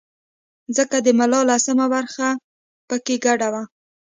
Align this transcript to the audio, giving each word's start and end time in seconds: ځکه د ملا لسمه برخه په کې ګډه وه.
ځکه 0.77 0.97
د 1.05 1.07
ملا 1.19 1.41
لسمه 1.49 1.85
برخه 1.95 2.27
په 2.87 2.95
کې 3.05 3.15
ګډه 3.25 3.47
وه. 3.53 3.63